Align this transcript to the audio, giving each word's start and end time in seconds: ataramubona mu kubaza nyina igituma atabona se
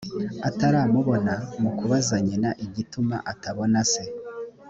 ataramubona 0.49 1.33
mu 1.61 1.69
kubaza 1.77 2.15
nyina 2.27 2.49
igituma 2.65 3.15
atabona 3.31 3.79
se 3.91 4.03